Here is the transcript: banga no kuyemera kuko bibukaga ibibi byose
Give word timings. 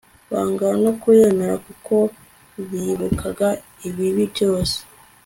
banga 0.31 0.67
no 0.83 0.91
kuyemera 1.01 1.55
kuko 1.65 1.95
bibukaga 2.69 3.47
ibibi 3.87 4.23
byose 4.33 4.77